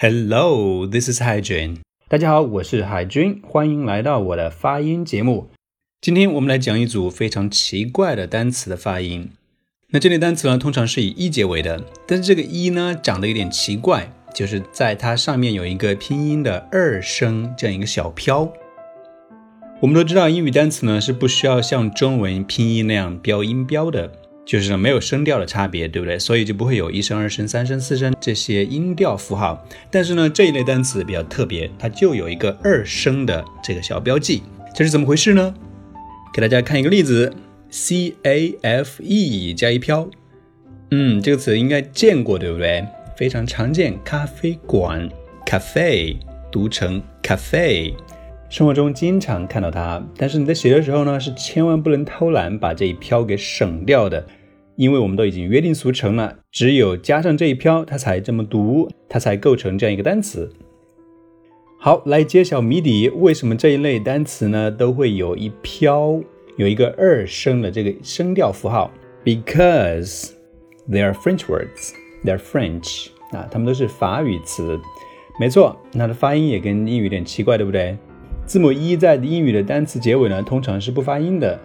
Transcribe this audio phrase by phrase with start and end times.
[0.00, 1.76] Hello, this is 海军。
[2.06, 5.50] 大家好，我是海军，欢迎来到我的发音节目。
[6.00, 9.32] 今天我们来讲一组非常奇怪的单词的发音。
[9.88, 18.52] 那这类单词呢，通常是以一结尾的，但是这个一呢，长得有点奇怪，就是在它上面有一个拼音的二声这样一个小飘。
[19.80, 24.12] 我们都知道，英语单词呢是不需要像中文拼音那样标音标的。
[24.48, 26.18] 就是没有声调的差别，对不对？
[26.18, 29.62] 所以就不会有一声、二声、三声、四声这些音调符号。
[29.90, 34.42] 但是呢，这一类单词比较特别，它就有一个二声的这个小标记，
[34.74, 35.54] 这是怎么回事呢？
[36.32, 37.30] 给大家看一个例子
[37.68, 40.08] ：c a f e 加一飘。
[40.92, 42.82] 嗯，这个词应该见过，对不对？
[43.18, 45.06] 非常常见，咖啡馆
[45.44, 46.16] （cafe）
[46.50, 47.92] 读成 cafe，
[48.48, 50.02] 生活中经常看到它。
[50.16, 54.26] 但是你在写的时候呢，是千万不能偷懒，把这一飘给省掉的。
[54.78, 60.52] 因为我们都已经约定俗成了，只有加上这一飘，它才这么读，它才构成这样一个单词。
[61.80, 66.20] 好，来揭晓谜底：为什么这一类单词呢都会有一飘，
[66.56, 68.92] 有一个二声的这个声调符号
[69.24, 70.30] ？Because
[70.88, 71.90] they are French words,
[72.24, 74.78] they are French 啊，它们都是法语词。
[75.40, 77.98] 没错，它的发音也跟英语有点奇怪，对不对？
[78.46, 81.58] 字母 e 在英语的单词结尾呢，通常是不发音的。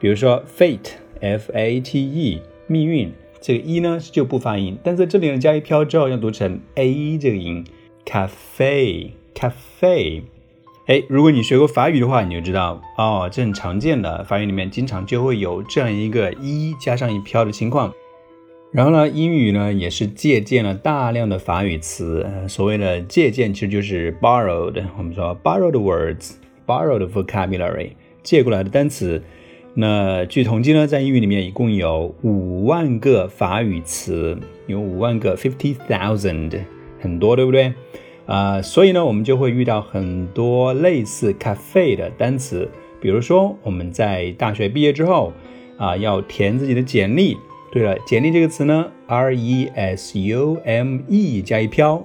[0.00, 2.40] 比如说 fate，f-a-t-e。
[2.66, 7.64] 命运这个一呢就不发音，但在这里呢加一飘之后要读成 a 这个音
[8.04, 10.22] ，cafe cafe。
[10.86, 17.92] 哎，如果你学过法语的话，你就知道哦，这很常见的，法语里面经常就会有这样一个一加上一飘的情况。
[18.72, 27.90] 然后呢，英语呢也是借鉴了大量的法语词，所谓的借鉴其实就是 borrowed，我们说 borrowed words，borrowed vocabulary，
[28.22, 29.22] 借过来的单词。
[29.78, 36.58] 那据统计呢，在英语里面一共有五万个法语词，有五万个 fifty thousand，
[36.98, 37.74] 很多，对不对？
[38.24, 42.66] 啊，所以呢，我们就会遇到很多类似 cafe 的单词。
[43.02, 45.34] 比如说，我们在大学毕业之后
[45.76, 47.36] 啊，要填自己的简历。
[47.70, 52.02] 对了，简历这个词呢，r e s u m e 加一飘，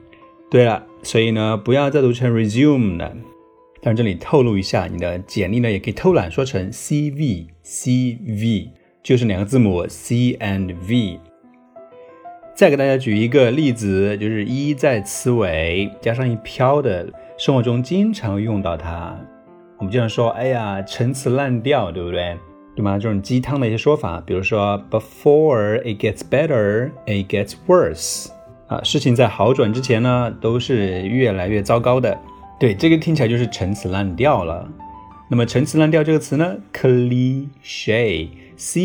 [0.51, 3.17] 对了，所以呢，不要再读成 resume 了。
[3.81, 8.69] 但这里透露一下，你的简历呢也可以偷懒说成 cv，cv
[9.03, 11.19] 就是两个字母 c and v。
[12.55, 17.05] 再给大家举一个例子，就是一在词尾加上一飘的，
[17.37, 19.19] 生活中经常用到它。
[19.79, 22.37] 我们经常说：“哎呀，陈词滥调，对不对？
[22.77, 28.29] 对吗？”这种鸡汤的一些说法，比如说 “Before it gets better, it gets worse。”
[28.69, 32.17] 啊，事情在好转之前呢，都是越来越糟糕的。
[32.61, 34.71] 对，这个听起来就是陈词滥调了。
[35.29, 38.31] 那么“陈词滥调”这个词呢，cliche，c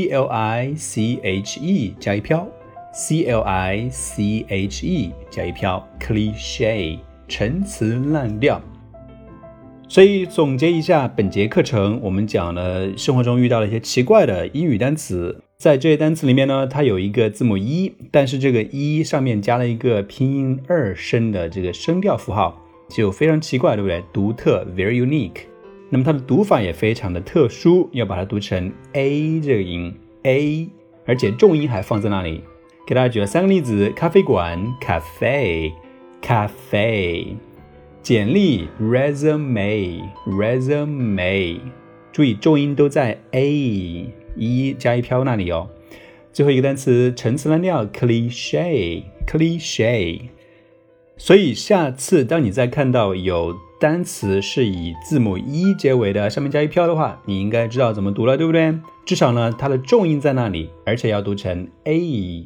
[0.09, 2.47] l i c h e，加一飘。
[2.91, 8.61] C l i c h e 加一飘 cliche 陈词滥调。
[9.87, 24.03] 所以总结一下，本节课程我们讲了生活中遇到了一些奇怪的英语单词，在这些单词里面呢，它有一个字母一，但是这个一上面加了一个拼音二声的这个声调符号，就非常奇怪，对不对？
[24.13, 25.41] 独特，very unique。
[25.89, 30.69] 那么它的读法也非常的特殊，要把它读成 a 这个音，a，
[31.07, 32.43] 而且重音还放在那里。
[32.89, 37.35] 给大家举了三个例子：咖啡馆 （cafe），cafe；
[38.01, 41.59] 简历 （resume），resume。
[42.11, 45.69] 注意重音都在 a 一加一飘那里哦。
[46.33, 50.21] 最后一个单词陈词滥调 （cliche）、cliche。
[51.15, 58.73] 所以下次当你再看到有单词是以字母一结尾的，上面加一飘的话，你应该知道怎么读了，对不对？
[59.05, 62.45] 至少呢，它的重音在那里，而且要读成 a。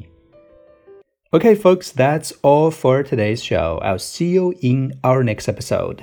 [1.34, 3.80] Okay, folks, that's all for today's show.
[3.82, 6.00] I'll see you in our next episode.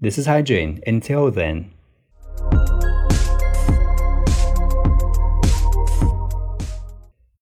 [0.00, 0.82] This is Hygiene.
[0.84, 1.70] Until then.